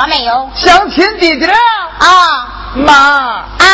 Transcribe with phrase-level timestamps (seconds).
[0.00, 0.50] 了没有？
[0.54, 1.50] 相亲地点
[1.98, 3.44] 啊，妈。
[3.58, 3.66] 哎。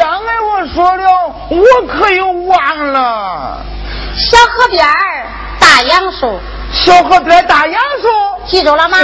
[0.00, 3.60] 刚才我说了，我可又忘了。
[4.16, 5.26] 小河边儿，
[5.60, 6.38] 大杨树。
[6.72, 8.08] 小河边大杨树，
[8.46, 8.96] 记住了吗？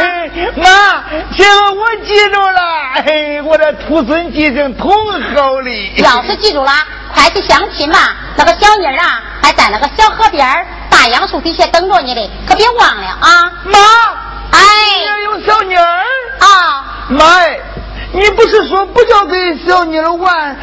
[0.56, 1.04] 妈，
[1.36, 2.60] 这个我记住了。
[3.06, 4.90] 哎，我的徒孙记性忒
[5.34, 5.92] 好哩。
[5.96, 6.72] 要是记住了，
[7.14, 8.16] 快去相亲吧。
[8.36, 13.52] 那个小妮儿啊，还在那个小河边大杨树底下等着你嘞，可别忘了啊。
[13.64, 13.78] 妈，
[14.52, 14.58] 哎，
[14.98, 17.06] 也有小妮儿啊。
[17.10, 17.24] 妈，
[18.12, 20.56] 你不是说不叫给小妮儿玩，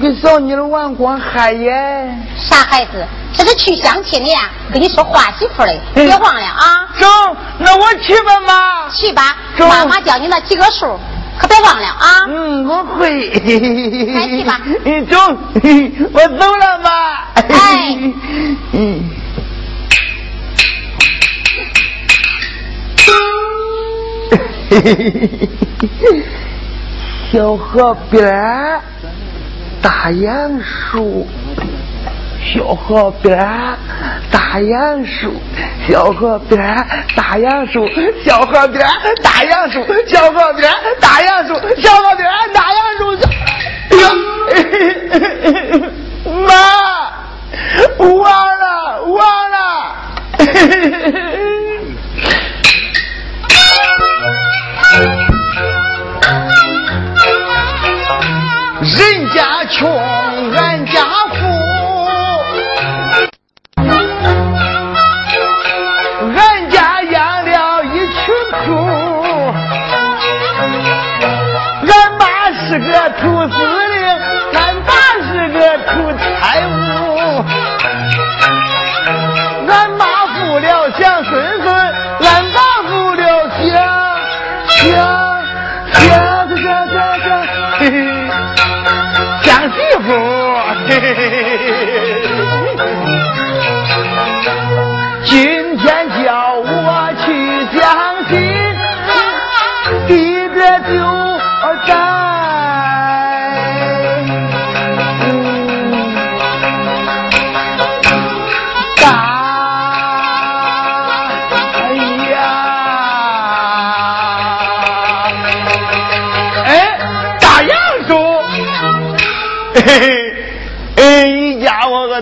[0.00, 2.26] 给小妮儿玩光害眼？
[2.36, 3.04] 傻孩子。
[3.32, 6.88] 这是去相亲的呀，跟你说话媳妇的，别忘了啊！
[6.98, 7.06] 走，
[7.58, 8.88] 那我去吧，妈。
[8.90, 10.98] 去吧，妈妈教你那几个数，
[11.38, 12.24] 可别忘了啊！
[12.28, 13.28] 嗯，我会。
[13.30, 14.60] 快去吧。
[15.10, 15.18] 走，
[16.14, 16.90] 我走了，妈。
[17.34, 17.98] 哎。
[18.72, 19.10] 嗯。
[27.32, 28.28] 小河边，
[29.82, 31.26] 大杨树。
[32.54, 33.38] 小河边
[34.30, 35.32] 大杨树，
[35.88, 37.88] 小河边大杨树，
[38.24, 38.86] 小河边
[39.22, 40.70] 大杨树，小河边
[41.00, 41.20] 大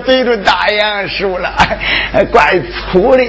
[0.04, 1.53] 对着大杨树了，
[2.31, 3.25] 怪粗的。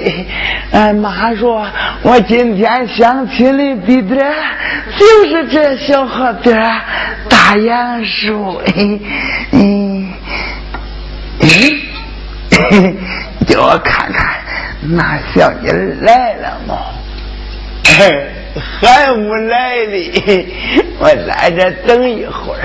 [0.72, 1.66] 俺妈说，
[2.02, 4.18] 我今天相亲的地点
[4.98, 6.54] 就是这小河边
[7.28, 8.60] 大杨树。
[9.52, 10.12] 嗯，
[13.46, 14.36] 叫我看看，
[14.82, 15.70] 那小妮
[16.02, 16.76] 来了吗？
[18.80, 19.96] 还没来呢，
[20.98, 22.60] 我在这等一会儿。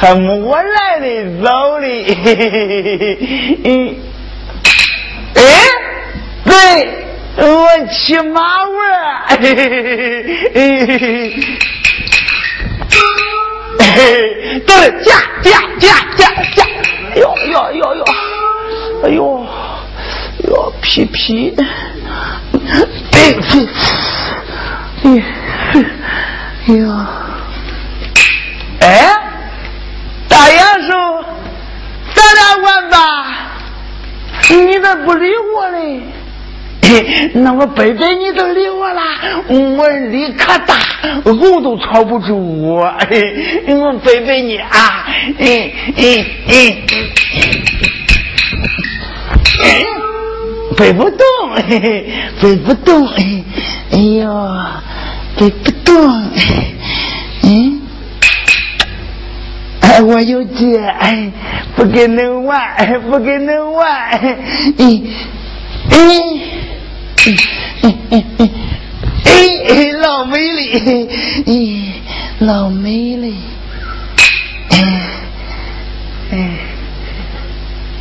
[0.00, 2.04] 还没我来的早哩，
[5.34, 5.40] 哎，
[6.44, 6.54] 对，
[7.36, 9.38] 我骑马玩，
[14.64, 14.70] 对，
[15.02, 15.10] 驾
[15.42, 15.50] 驾
[15.80, 16.64] 驾驾驾，
[17.16, 18.04] 哟哟哟哟，
[19.02, 19.44] 哎呦，
[20.48, 21.52] 哟皮皮，
[23.10, 23.68] 哎皮，
[25.02, 25.06] 哎，
[26.68, 26.88] 哎呦，
[28.80, 28.86] 哎。
[30.30, 30.92] 大杨叔，
[32.14, 32.96] 咱俩玩吧，
[34.50, 36.00] 你咋不理我嘞？
[37.34, 39.02] 那我背背你都理我啦，
[39.48, 40.76] 我力可大，
[41.24, 42.80] 狗都操不住我。
[43.68, 45.04] 我背背你啊，
[45.38, 46.78] 哎哎哎，
[50.74, 51.18] 背不动，
[52.40, 53.06] 背不动，
[53.92, 54.48] 哎呦，
[55.38, 56.30] 背不动，
[57.44, 57.77] 嗯。
[60.02, 61.30] 我有姐，哎，
[61.74, 63.88] 不跟恁玩，不跟恁玩。
[64.10, 64.36] 哎
[69.20, 71.92] 哎哎老美丽，
[72.40, 73.34] 老美丽。
[76.30, 76.36] 哎，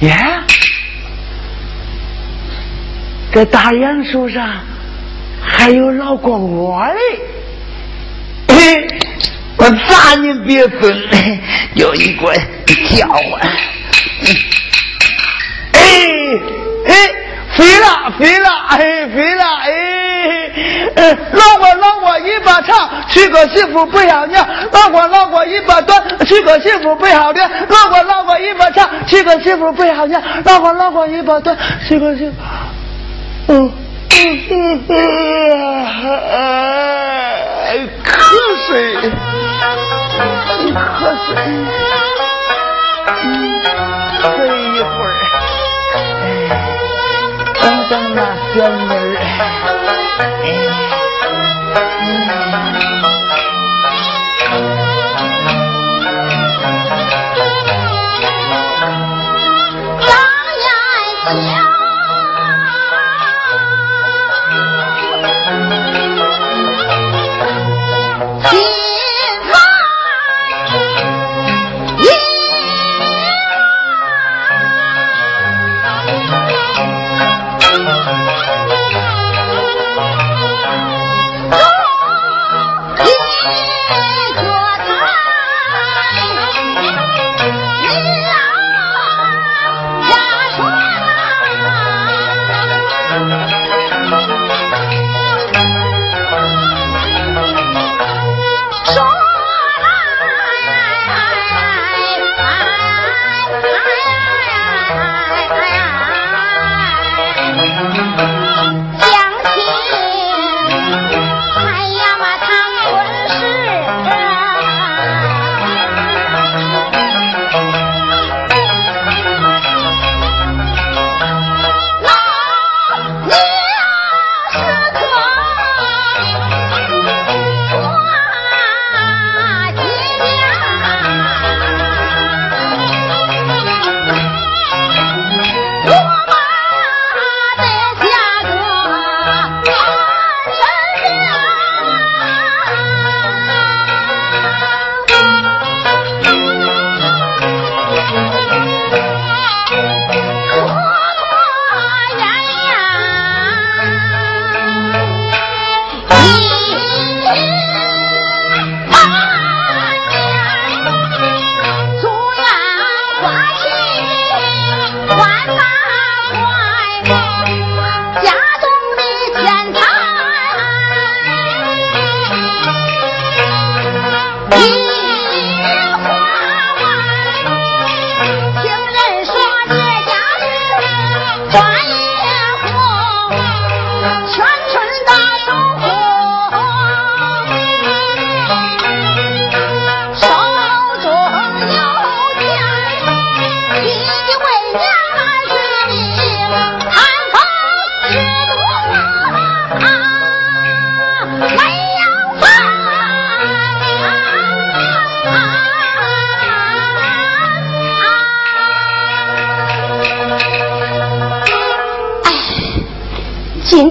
[0.02, 0.44] 呀，
[3.32, 4.48] 这大杨树上
[5.42, 7.00] 还有老蝈蝈嘞。
[9.58, 11.02] 我砸你别分，
[11.74, 12.36] 有一棍
[12.90, 13.42] 叫唤，
[15.74, 15.80] 哎
[16.86, 16.94] 哎，
[17.56, 18.78] 飞了飞了哎
[19.08, 19.44] 飞了
[20.96, 31.58] 哎，老婆老婆一把长，娶个媳妇不要娘；老婆老婆一把短，娶个媳妇不要脸；老婆老婆一把长，娶个媳妇不要娘；老婆老婆一把短，
[31.88, 32.34] 娶个媳妇，
[33.48, 33.72] 嗯
[34.12, 34.98] 嗯嗯嗯。
[38.04, 38.10] 瞌
[38.68, 38.96] 睡，
[40.78, 41.36] 瞌睡，
[44.22, 45.08] 睡一会儿，
[47.62, 48.20] 等等那
[48.54, 49.57] 小妮儿。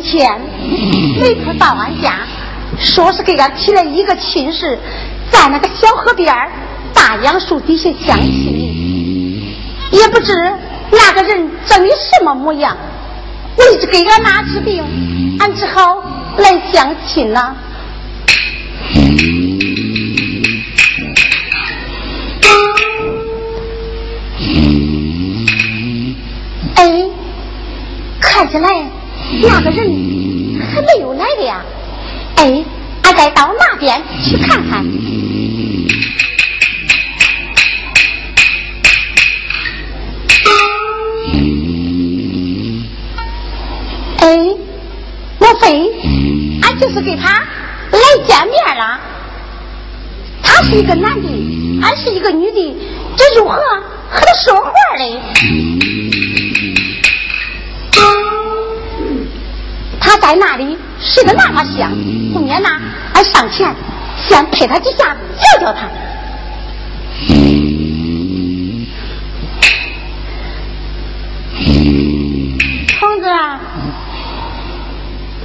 [0.07, 0.41] 天，
[1.21, 2.21] 每次到俺家
[2.79, 4.79] 说是给俺提了一个亲事，
[5.33, 6.33] 在那个小河边
[6.95, 9.57] 大杨树底下相亲，
[9.91, 10.33] 也不知
[10.93, 12.77] 那个人长得什么模样，
[13.59, 14.85] 为着给俺妈治病，
[15.41, 16.05] 俺只好
[16.39, 17.57] 来相亲了。
[26.77, 27.05] 哎，
[28.21, 28.69] 看起来
[29.49, 29.87] 那个人
[30.73, 31.63] 还没有来的呀。
[32.37, 32.65] 哎，
[33.03, 34.85] 俺再到那边去看看。
[44.21, 44.37] 哎，
[45.39, 45.93] 莫非
[46.63, 47.31] 俺就是给他
[47.93, 49.01] 来见面了？
[50.43, 51.29] 他是一个男的，
[51.83, 52.77] 俺是一个女的，
[53.17, 53.57] 这如何
[54.11, 55.21] 和他说话嘞？
[60.17, 61.91] 他在那里睡得那么香，
[62.33, 62.81] 不免呐，
[63.13, 63.71] 俺上前
[64.17, 65.87] 先拍他几下，叫叫他。
[72.99, 73.29] 同志，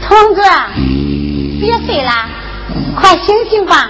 [0.08, 0.42] 同志，
[1.60, 2.12] 别睡了，
[2.96, 3.90] 快醒醒吧。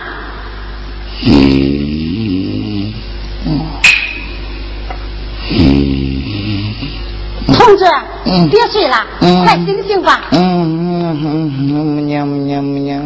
[7.54, 7.86] 同志，
[8.50, 9.06] 别睡了，
[9.46, 10.22] 快醒醒吧。
[11.24, 13.00] 嗯，娘娘娘。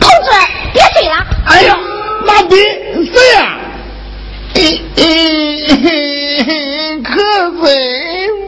[0.00, 0.28] 同志，
[0.72, 1.14] 别睡了。
[1.46, 1.78] 哎呀，
[2.26, 2.56] 妈逼，
[3.04, 3.56] 谁呀？
[7.04, 7.14] 瞌
[7.60, 7.64] 睡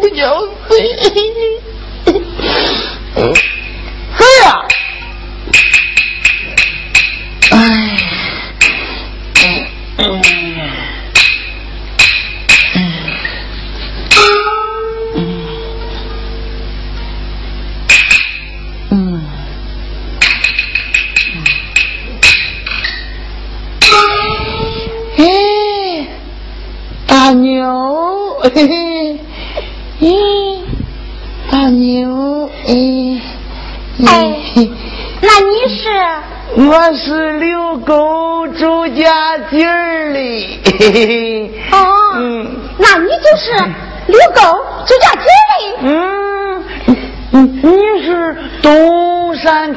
[0.00, 0.74] 不叫睡。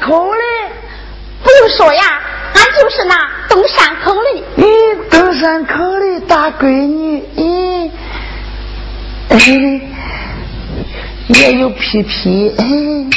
[0.01, 0.41] 口的？
[1.43, 2.21] 不用说呀，
[2.53, 3.15] 俺就是那
[3.47, 4.43] 东山口的。
[4.57, 4.65] 咦，
[5.09, 7.89] 东山口的大闺女，咦，
[9.29, 9.37] 哎，
[11.27, 13.09] 也有皮皮，咦。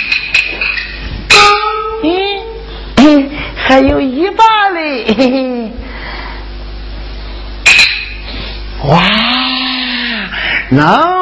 [3.67, 5.71] 还有尾巴嘞！
[8.85, 9.03] 哇，
[10.71, 11.14] 老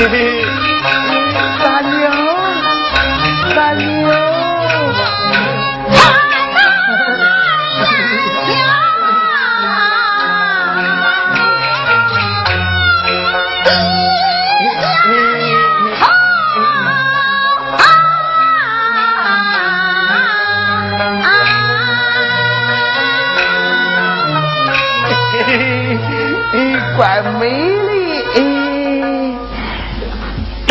[0.00, 0.29] to be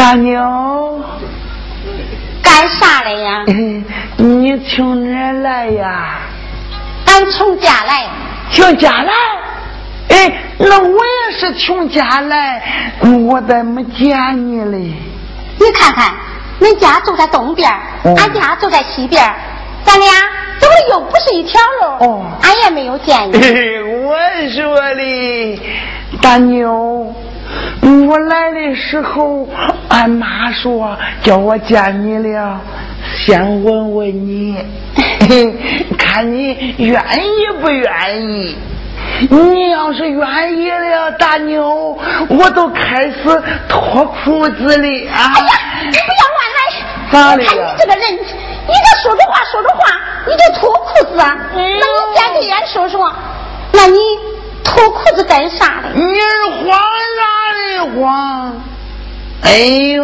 [0.10, 1.00] 大娘，
[2.42, 3.46] 干啥来呀？
[4.18, 6.18] 你从哪来呀？
[7.06, 8.08] 俺从家来。
[8.52, 9.14] 从家来？
[10.10, 12.60] 哎，那我也是从家来，
[13.04, 14.96] 我咋没见你嘞？
[15.60, 16.12] 你看看，
[16.60, 17.72] 恁家住在东边，
[18.04, 19.24] 俺家住在西边，
[19.86, 20.10] 咱俩
[20.58, 22.04] 走的又不是一条路。
[22.04, 23.38] 哦，俺也没有见你。
[24.08, 24.18] 我
[24.56, 25.62] 说哩，
[26.20, 27.14] 大牛。
[27.82, 29.48] 我来的时候，
[29.90, 32.60] 俺妈说叫我见你了，
[33.18, 34.58] 先问问你，
[35.98, 38.56] 看你愿意不愿意。
[39.30, 41.98] 你要是愿意了，大牛，
[42.30, 45.34] 我都开始脱裤子了啊！
[45.36, 46.60] 哎呀，你不要乱来！
[47.12, 49.80] 咋的看你这个人，你这说着话说着话，
[50.28, 51.38] 你就脱裤子啊？
[51.54, 51.80] 那你
[52.16, 53.12] 先给俺说说，
[53.74, 54.00] 那你？
[54.70, 55.90] 脱裤子干啥的？
[55.96, 56.22] 你是
[56.64, 56.80] 慌
[57.18, 57.24] 啥
[57.56, 58.54] 的慌？
[59.42, 59.58] 哎
[59.96, 60.04] 呦，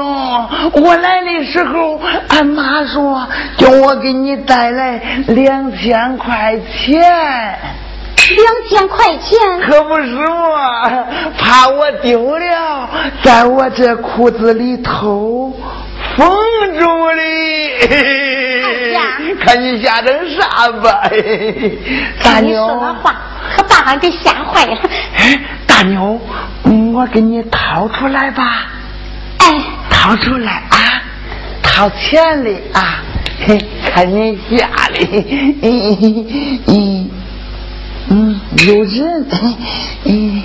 [0.81, 7.59] 我来的时候，俺妈说叫我给你带来两千块钱。
[8.27, 9.37] 两千块钱？
[9.61, 10.89] 可不是嘛，
[11.37, 12.89] 怕我丢了，
[13.21, 15.53] 在我这裤子里头
[16.15, 16.27] 封
[16.79, 17.21] 住了。
[17.91, 19.01] 哎呀，
[19.45, 21.03] 看你吓成啥吧？
[22.23, 22.65] 大牛。
[23.55, 24.77] 可把俺给吓坏了！
[25.17, 26.19] 哎，大牛，
[26.93, 28.67] 我给你掏出来吧。
[29.37, 29.47] 哎，
[29.89, 30.77] 掏出来啊，
[31.61, 33.03] 掏钱的啊！
[33.45, 33.57] 嘿，
[33.93, 34.99] 看你吓的，
[35.61, 37.09] 嗯嗯
[38.09, 39.25] 嗯，有人，
[40.05, 40.43] 嗯。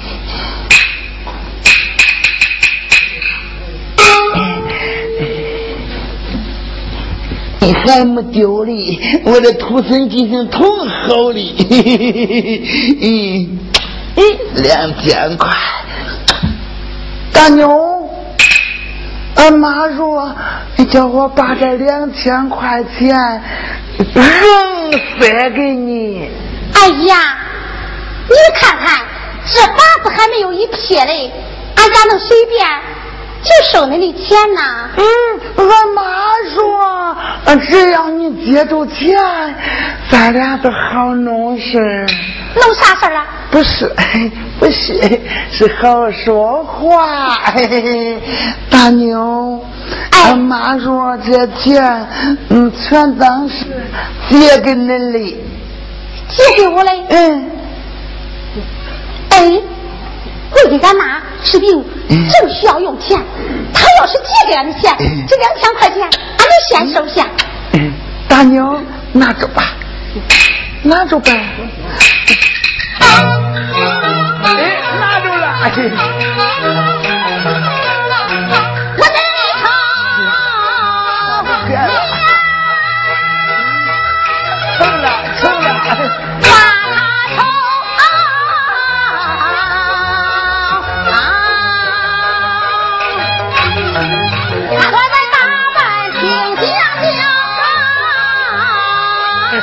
[7.61, 11.55] 你还没丢哩，我的徒孙进行同好哩，
[13.03, 13.59] 嗯，
[14.63, 15.51] 两千块，
[17.33, 18.09] 大牛，
[19.37, 20.35] 俺妈说
[20.77, 23.43] 你叫我把这两千块钱
[23.95, 26.29] 扔塞给你。
[26.73, 27.37] 哎呀，
[28.29, 29.05] 你看看
[29.53, 31.31] 这把子还没有一撇嘞，
[31.77, 32.67] 俺咋能随便？
[33.43, 34.91] 就收恁的钱呐？
[34.97, 35.05] 嗯，
[35.57, 36.03] 俺妈
[36.55, 37.17] 说，
[37.67, 39.17] 只要你接住钱，
[40.11, 42.07] 咱俩都好弄事
[42.55, 43.27] 弄啥事啊？
[43.51, 43.93] 不是，
[44.59, 45.21] 不是，
[45.51, 47.39] 是好说话。
[48.71, 49.65] 大妞，
[50.13, 52.07] 俺，哎，妈说这钱，
[52.51, 53.65] 嗯，全当是
[54.29, 55.19] 借给恁的。
[56.29, 57.05] 借给我嘞？
[57.09, 57.51] 嗯。
[59.31, 59.53] 哎，
[60.57, 63.19] 为给俺妈治病，正需要用钱。
[63.73, 64.97] 他要是借给俺的钱，
[65.29, 67.27] 这两千块钱，俺就先收下。
[68.29, 69.63] 大娘，拿着吧，
[70.83, 71.33] 拿着吧。
[74.43, 76.20] 哎，拿着了。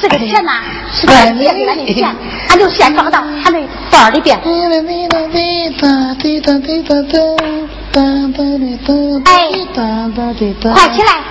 [0.00, 0.52] 这个钱呐，
[0.92, 2.14] 是俺借给俺的钱，
[2.48, 4.38] 俺就先装到俺的包里边。
[9.24, 9.50] 哎，
[10.72, 11.22] 快起来！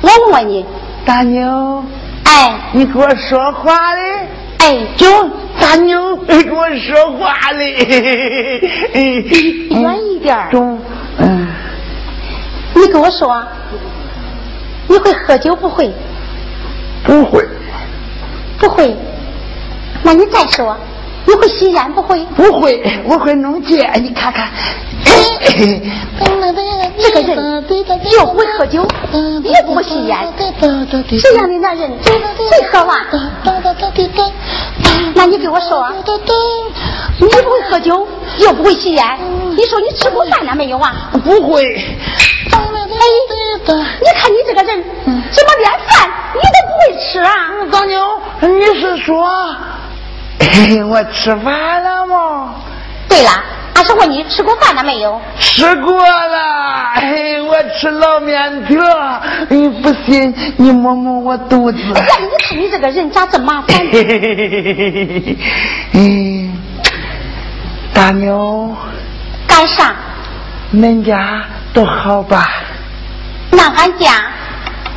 [0.00, 0.64] 我问问你，
[1.04, 1.82] 大妞，
[2.24, 4.28] 哎，你给我说话嘞？
[4.58, 5.06] 哎，就
[5.60, 7.74] 大妞，你给我说话嘞？
[9.70, 10.36] 远一点。
[10.50, 10.78] 中，
[11.18, 11.48] 嗯，
[12.74, 13.42] 你跟我说，
[14.88, 15.92] 你会喝酒不会？
[17.04, 17.46] 不会，
[18.58, 18.96] 不会，
[20.02, 20.76] 那你再说，
[21.26, 22.24] 你会吸烟不会？
[22.36, 24.50] 不会，我会弄戒，你看看。
[26.96, 27.36] 这个人
[28.12, 28.86] 又不会喝酒，
[29.42, 32.12] 也不会吸烟，这样的男人最
[32.70, 33.06] 可怕。
[35.14, 35.92] 那你给我说，
[37.20, 38.06] 你不会喝酒，
[38.38, 39.04] 又不会吸烟，
[39.56, 41.10] 你说你吃过饭了没有啊？
[41.24, 41.64] 不会。
[42.52, 42.58] 哎，
[44.00, 47.30] 你看你这个人，怎么连饭你都不会吃啊？
[47.70, 49.14] 大牛，你是说
[50.88, 52.54] 我吃饭了吗？
[53.08, 53.30] 对了，
[53.74, 55.20] 俺是问你吃过饭了没有？
[55.38, 58.80] 吃过了， 哎，我吃老面条。
[59.48, 61.78] 你不信，你摸摸我肚子。
[61.94, 63.80] 哎呀，你看你这个人咋这么麻烦？
[65.92, 66.56] 嗯，
[67.92, 68.74] 大妞，
[69.46, 69.92] 干啥？
[70.72, 72.48] 恁家都好吧？
[73.50, 74.24] 那俺家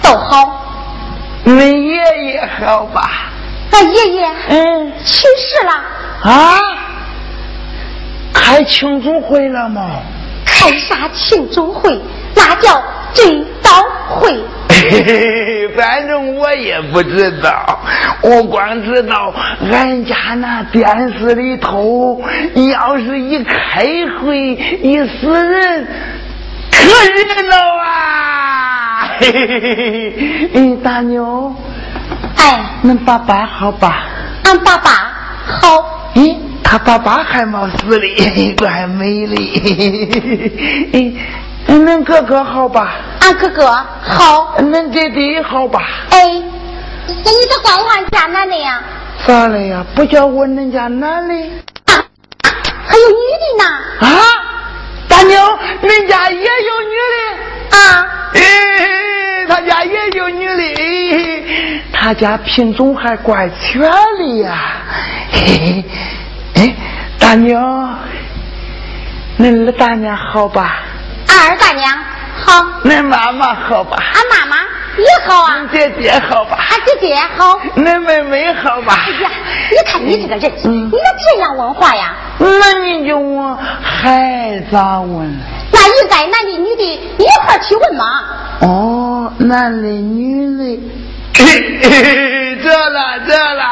[0.01, 0.63] 都好。
[1.45, 3.29] 恁爷爷好吧？
[3.77, 6.31] 俺爷爷嗯去世了。
[6.31, 6.59] 啊？
[8.33, 9.85] 开庆祝会了吗？
[10.45, 11.99] 开啥庆祝会？
[12.35, 12.81] 那叫
[13.13, 14.43] 追悼会。
[15.75, 17.79] 反正我也不知道，
[18.21, 19.33] 我光知道
[19.71, 22.21] 俺家那电视里头，
[22.71, 23.85] 要是一开
[24.21, 24.39] 会
[24.81, 25.87] 一死人，
[26.71, 29.09] 可热闹啊！
[29.19, 29.59] 嘿嘿嘿
[30.15, 31.53] 嘿嘿，大妞，
[32.37, 34.03] 哎，恁爸爸好吧？
[34.43, 34.89] 俺爸爸
[35.45, 36.11] 好。
[36.15, 41.17] 咦，他爸爸还 没死哩，怪美丽。
[41.67, 42.95] 恁哥哥好吧？
[43.21, 43.67] 俺哥哥
[44.01, 44.55] 好。
[44.59, 45.81] 恁弟弟好吧？
[46.11, 46.41] 哎，
[47.07, 48.81] 那你咋管我俺家男的呀？
[49.25, 49.83] 咋了呀？
[49.95, 51.33] 不叫问恁家男的？
[51.85, 52.03] 啊，
[52.87, 53.65] 还有女的呢？
[53.99, 54.07] 啊，
[55.09, 55.37] 大妞，
[55.83, 57.77] 恁家也有女的？
[57.77, 58.07] 啊？
[58.33, 60.63] 哎，他家也有女的，
[62.07, 64.57] 他家品种还怪全的呀。
[65.29, 65.83] 嘿，
[66.55, 66.73] 哎，
[67.19, 67.99] 大娘，
[69.37, 70.83] 恁二大娘好吧？
[71.27, 71.93] 俺二大娘
[72.45, 72.63] 好。
[72.85, 73.97] 恁妈妈好吧？
[74.13, 74.55] 俺妈妈
[74.97, 75.57] 也好啊。
[75.57, 76.57] 恁姐姐好吧？
[76.71, 77.59] 俺姐姐好。
[77.75, 78.93] 恁妹妹好吧？
[79.05, 79.29] 哎呀，
[79.69, 80.97] 你看你这个人，嗯你咋
[81.35, 82.15] 这样问话呀？
[82.39, 85.37] 那你就问，还咋问？
[85.73, 86.83] 那应该男的女的
[87.17, 88.23] 一块去问嘛。
[88.61, 90.81] 哦，男的女的。
[92.63, 93.63] 这了这了，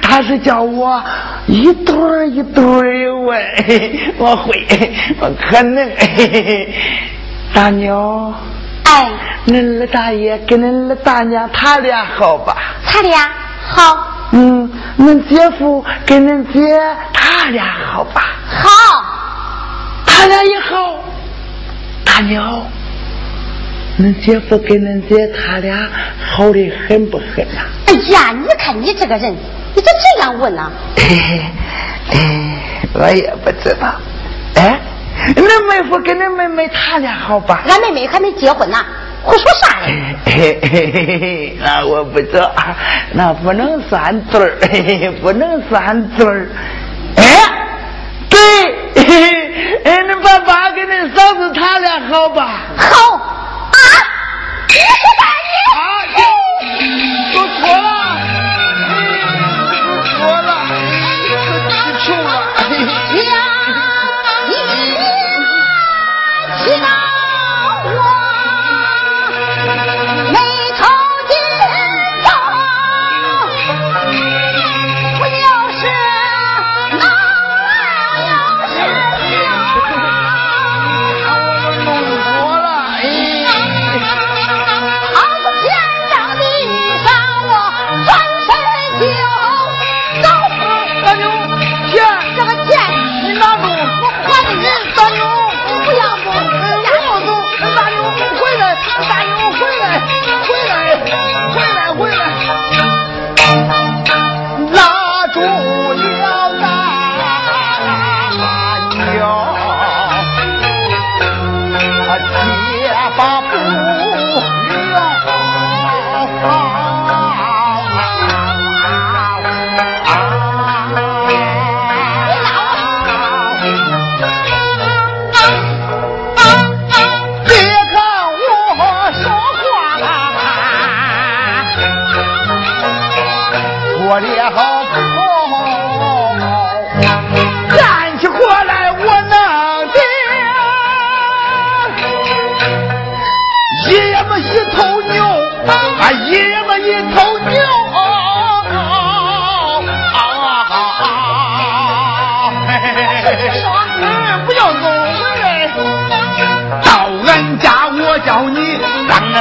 [0.00, 1.02] 他是叫我
[1.46, 3.42] 一对一对问，
[4.18, 4.66] 我会，
[5.20, 5.90] 我可能。
[7.52, 8.32] 大妞，
[8.84, 9.10] 哎，
[9.46, 12.56] 恁二大爷跟恁二大娘他俩好吧？
[12.86, 13.30] 他俩
[13.68, 14.14] 好。
[14.30, 16.78] 嗯，恁姐夫跟恁姐
[17.14, 18.22] 他俩好吧？
[18.46, 18.68] 好，
[20.06, 21.02] 他俩也好。
[22.04, 22.62] 大娘，
[23.98, 25.88] 恁姐夫跟恁姐他俩
[26.24, 27.62] 好的很不很呐？
[27.86, 29.34] 哎呀，你看你这个人，
[29.74, 30.70] 你咋这样问呢？
[30.96, 31.52] 哎
[32.94, 33.92] 我也不知道。
[34.54, 34.78] 哎，
[35.34, 37.62] 恁妹夫跟恁妹妹他俩好吧？
[37.68, 38.78] 俺妹妹还没结婚呢。
[39.24, 41.56] 胡说啥嘞？
[41.60, 42.52] 那我不知道，
[43.12, 46.48] 那不能算对儿，不能算对儿。
[47.16, 47.22] 哎，
[48.30, 48.38] 对，
[49.84, 52.60] 哎，恁爸爸跟恁嫂子他俩好吧？
[52.76, 53.78] 好啊，
[54.68, 54.80] 你说
[55.18, 55.26] 啥
[56.86, 57.32] 呢？
[57.32, 57.97] 说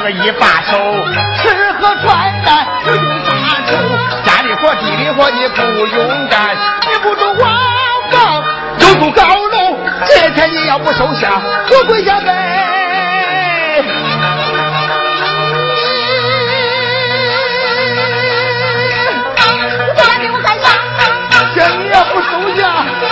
[0.09, 0.77] 一把手，
[1.37, 3.27] 吃喝穿戴不用发
[3.67, 3.77] 愁，
[4.23, 7.49] 家里活地里活你不用干，你不住瓦
[8.09, 8.43] 房，
[8.77, 12.36] 就住高楼，这天你要不收下，我跪下拜。
[22.31, 23.06] 东西啊？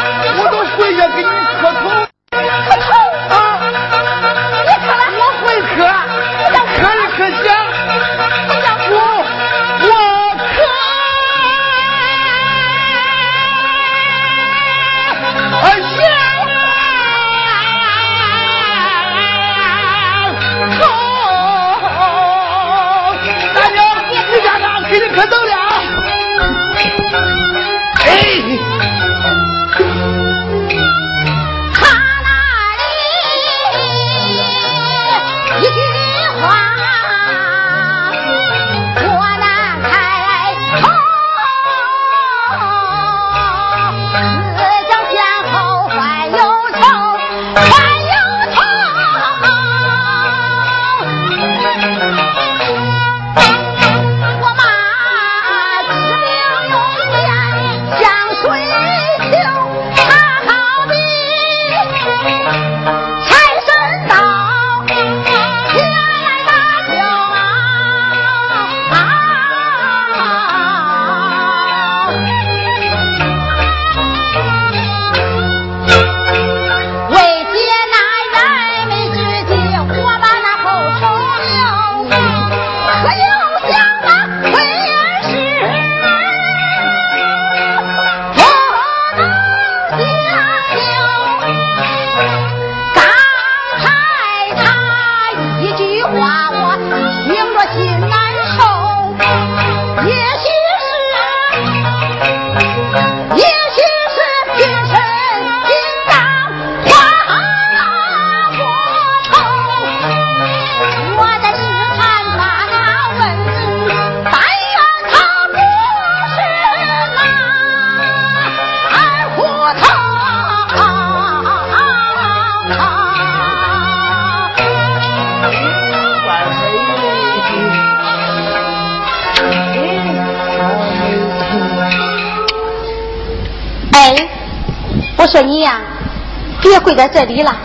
[136.70, 137.56] 别跪在这里了，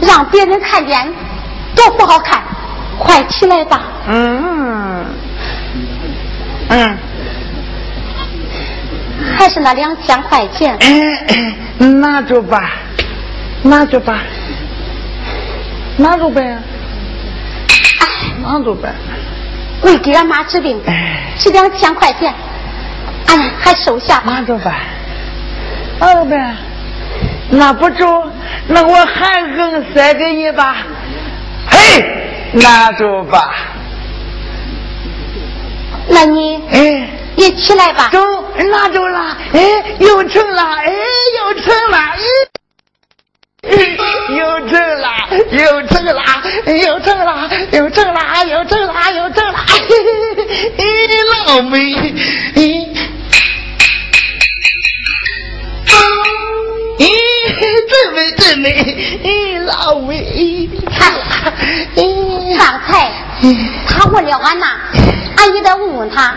[0.00, 1.12] 让别人看见
[1.74, 2.42] 多不好看。
[2.98, 3.80] 快起来吧。
[4.06, 5.04] 嗯
[6.68, 6.96] 嗯，
[9.36, 10.76] 还是那两千块钱。
[10.80, 12.70] 哎，拿着吧，
[13.62, 14.20] 拿着吧，
[15.96, 16.56] 拿着呗。
[18.00, 18.06] 哎，
[18.42, 18.94] 拿着呗。
[19.82, 20.80] 为给俺妈治病，
[21.38, 22.32] 这两千块钱，
[23.26, 24.22] 俺，还收下。
[24.24, 24.76] 拿着吧，
[25.98, 26.54] 拿着呗。
[27.50, 28.32] 拿不中，
[28.68, 30.76] 那我还硬塞给你吧。
[31.70, 32.20] 嘿。
[32.56, 33.52] 拿住吧，
[36.06, 38.10] 那你哎，你起来吧。
[38.12, 38.22] 中，
[38.70, 39.60] 拿住了，哎，
[39.98, 40.92] 又成了，哎，
[41.36, 41.98] 又成了，
[43.62, 43.72] 哎，
[44.36, 45.08] 又成了，
[45.50, 46.22] 又成了，
[46.68, 49.58] 又成了，又成了，又成了，又成了，
[51.48, 52.14] 老美，
[56.98, 57.08] 咦，
[57.88, 58.70] 真美真美，
[59.22, 61.12] 咦，老美，看，
[62.56, 63.10] 刚才
[63.88, 64.66] 他问了俺呐，
[65.36, 66.34] 俺也得问问他，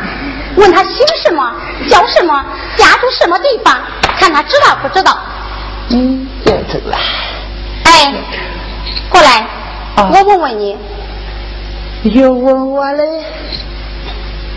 [0.56, 1.54] 问他姓什么，
[1.88, 2.44] 叫什么，
[2.76, 3.78] 家住什么地方，
[4.20, 5.18] 看他知道不知道。
[5.90, 6.98] 嗯，又走了。
[7.84, 8.14] 哎，
[9.10, 9.48] 过来，
[9.96, 10.76] 我问问你。
[12.04, 13.04] 又问我嘞？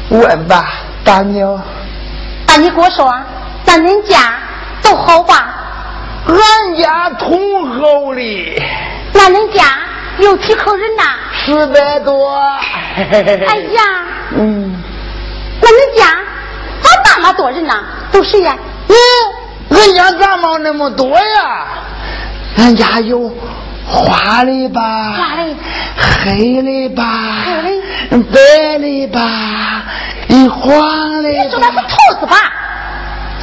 [0.09, 0.73] 问吧，
[1.05, 1.61] 大妞。
[2.47, 3.15] 那你给我说，
[3.65, 4.39] 咱恁家
[4.83, 5.57] 都好吧？
[6.27, 8.63] 俺家通厚的。
[9.13, 9.65] 那恁家
[10.19, 11.03] 有几口人呐？
[11.45, 12.31] 四百多。
[12.97, 13.83] 哎呀。
[14.37, 14.77] 嗯。
[15.63, 16.07] 那恁家
[16.83, 17.75] 咋那么多人呐？
[18.13, 18.57] 都谁呀？
[18.89, 18.95] 嗯，
[19.79, 21.67] 俺家咋没那么多呀？
[22.59, 23.31] 俺家有
[23.87, 25.13] 花的吧？
[25.13, 25.57] 花的。
[26.25, 27.05] 黑的吧？
[27.63, 28.25] 黑的。
[28.33, 29.83] 白的吧？
[30.29, 31.29] 一黄的。
[31.29, 32.37] 你说那是兔子吧？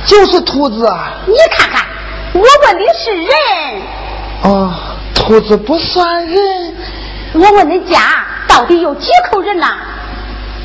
[0.06, 1.12] 就是兔子啊。
[1.26, 1.86] 你看看。
[2.38, 3.30] 我问的是人。
[4.44, 4.74] 哦，
[5.16, 6.76] 兔子不算人。
[7.34, 9.78] 我问恁家到底有几口人呐？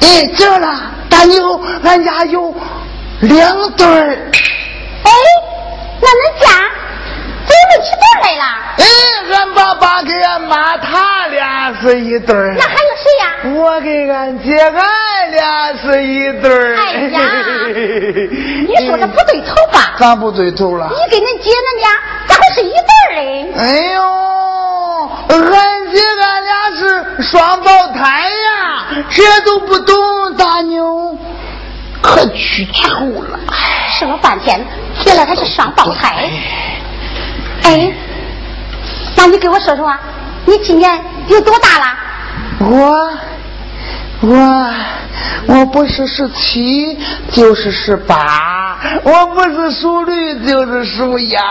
[0.03, 0.69] 哎，这了，
[1.09, 2.55] 大牛，俺家有
[3.21, 4.31] 两对儿。
[5.05, 5.11] 哎，
[6.01, 6.47] 那恁家
[7.47, 8.45] 怎么起对来了？
[8.79, 8.85] 哎，
[9.35, 12.55] 俺爸爸跟俺妈他俩是一对儿。
[12.59, 13.61] 那还有谁呀？
[13.61, 16.77] 我跟俺姐俺俩是一对儿。
[16.77, 17.21] 哎呀，
[17.73, 19.95] 你说这不对头吧？
[19.99, 20.89] 咋不对头了？
[20.91, 21.91] 你跟恁姐恁俩
[22.27, 23.53] 咋会是一对儿嘞？
[23.57, 29.97] 哎呦，俺姐俺俩是双胞胎呀，这都不懂，
[30.37, 31.17] 大牛
[32.01, 33.39] 可取巧了。
[33.99, 34.65] 说了半天，
[35.07, 36.29] 原来他是双胞胎。
[37.65, 37.93] 哎，
[39.17, 39.93] 那你给我说说，
[40.47, 41.97] 你今年有多大了？
[42.71, 43.11] 我。
[44.23, 44.75] 我
[45.49, 46.97] 我不是十七
[47.33, 51.43] 就是十八，我不是属驴就是属鸭，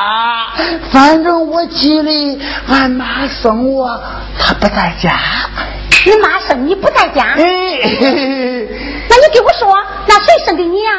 [0.89, 4.01] 反正我记得俺妈生我，
[4.39, 5.19] 她不在家。
[6.05, 7.33] 你妈生你不在家？
[7.35, 9.75] 哎， 那你给我说，
[10.07, 10.91] 那谁生的你呀？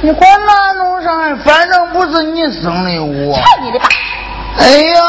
[0.00, 3.34] 你管哪弄啥，反正不是你生的我。
[3.34, 3.86] 操你的吧！
[4.60, 5.02] 哎呀，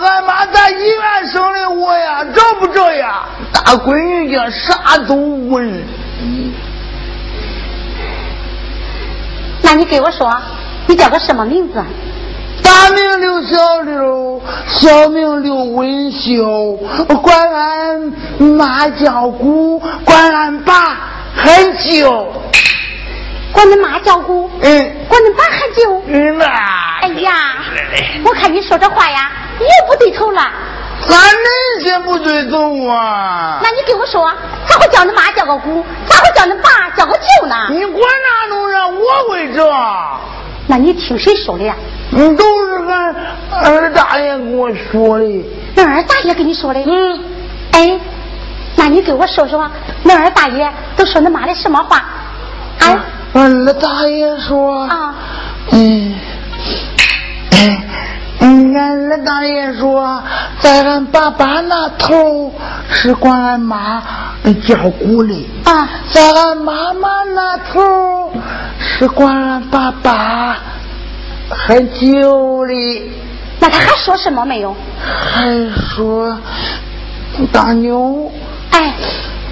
[0.00, 3.24] 俺妈在医院生的我呀，找不着呀。
[3.52, 5.14] 大闺女家啥都
[5.50, 5.84] 问。
[9.60, 10.34] 那你给我说，
[10.86, 11.84] 你叫个什么名字？
[12.62, 16.78] 大名刘小六，小名刘文秀。
[17.20, 20.72] 管俺妈叫姑，管俺爸
[21.36, 22.32] 喊舅。
[23.56, 26.02] 管恁妈叫姑，嗯，管恁爸喊舅。
[26.06, 26.44] 嗯呐。
[27.00, 27.32] 哎呀，
[28.22, 30.42] 我看你说这话呀，又不对头了。
[31.08, 33.58] 咋恁些不对头啊？
[33.62, 34.30] 那你给我说，
[34.66, 35.82] 咋会叫恁妈叫个姑？
[36.06, 37.54] 咋会叫恁爸叫个舅呢？
[37.70, 39.66] 你管哪种人我会这？
[40.66, 41.74] 那你听谁说的呀？
[42.12, 43.14] 嗯，都是俺
[43.64, 45.44] 二大爷跟我说的。
[45.74, 46.80] 那二大爷跟你说的？
[46.84, 47.24] 嗯。
[47.72, 47.98] 哎，
[48.76, 49.70] 那你给我说说，
[50.02, 52.04] 那二大爷都说恁妈的什么话？
[52.80, 53.04] 啊？
[53.36, 54.82] 俺二大爷说。
[54.84, 55.14] 啊。
[55.72, 56.14] 嗯。
[57.52, 57.84] 哎。
[58.38, 60.22] 嗯，俺二大爷说，
[60.60, 62.52] 在俺爸爸那头
[62.90, 64.02] 是管俺妈
[64.66, 68.32] 叫姑的啊，在俺妈妈那头
[68.78, 70.58] 是管俺爸爸
[71.48, 73.10] 喝酒的。
[73.58, 74.76] 那他还说什么没有？
[75.02, 76.38] 还说
[77.50, 78.30] 大牛，
[78.70, 78.94] 哎，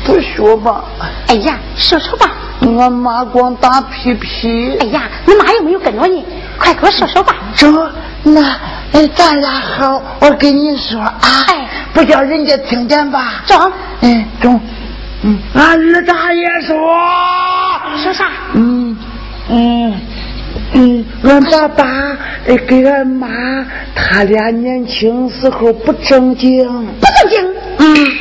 [0.05, 0.85] 不说吧。
[1.29, 2.31] 哎呀，说说吧。
[2.79, 4.77] 俺妈光打屁屁。
[4.81, 6.25] 哎呀，你妈有没有跟着你？
[6.59, 7.37] 快给我说说吧。
[7.55, 7.91] 中。
[8.27, 8.41] 那
[8.93, 13.43] 哎，咱俩好，我跟你说啊，哎，不叫人家听见吧？
[13.45, 14.59] 中，嗯，中，
[15.23, 16.75] 嗯，俺二大爷说，
[18.03, 18.25] 说啥？
[18.55, 18.97] 嗯
[19.51, 20.01] 嗯
[20.73, 21.85] 嗯，俺爸爸
[22.47, 23.29] 给俺妈，
[23.95, 26.67] 他俩年轻时候不正经，
[27.01, 27.45] 不正经。
[27.79, 28.13] 嗯，嗯，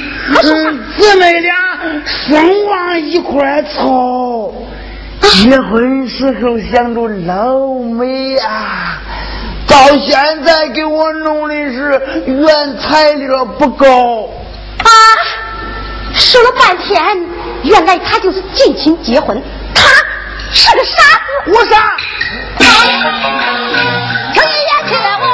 [0.98, 1.54] 姊妹俩
[2.06, 4.54] 生往一块凑，
[5.22, 7.60] 结婚时候想着老
[7.92, 9.00] 美啊，
[9.68, 14.34] 到现在给我弄的是原材料不够
[14.80, 14.90] 啊。
[16.14, 17.02] 说了半天，
[17.64, 19.42] 原来他就是近亲结婚，
[19.76, 19.84] 他
[20.52, 21.52] 是个傻子。
[21.52, 21.98] 我傻。
[24.34, 25.33] 听一眼切我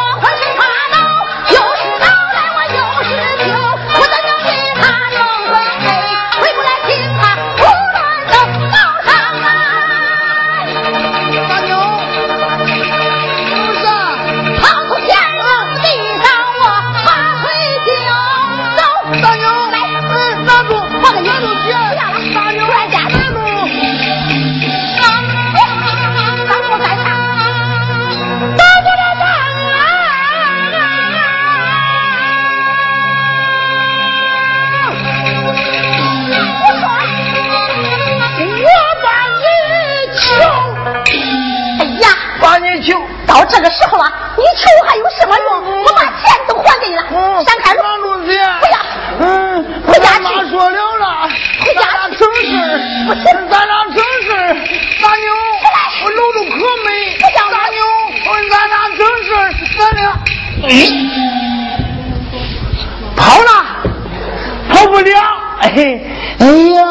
[65.61, 65.99] 哎，
[66.39, 66.45] 哎
[66.75, 66.81] 呀，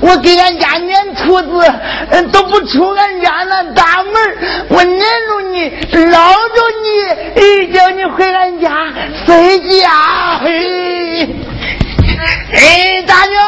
[0.00, 1.48] 我给俺家撵兔子，
[2.32, 4.14] 都不出俺家那大门，
[4.68, 5.70] 我撵住你，
[6.10, 8.70] 捞着你，叫你回俺家
[9.24, 9.88] 睡觉。
[10.42, 11.28] 嘿，
[12.52, 13.38] 哎，大牛，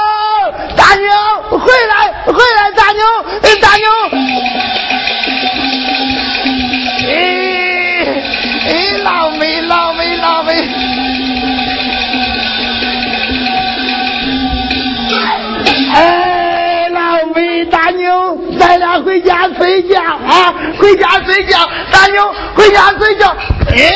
[0.76, 3.02] 大牛，回来，回来，大牛，
[3.60, 3.86] 大牛。
[7.08, 7.12] 哎，
[19.78, 20.54] 回家啊！
[20.80, 21.56] 回家睡觉，
[21.92, 23.28] 大牛回家睡觉。
[23.70, 23.94] 哎。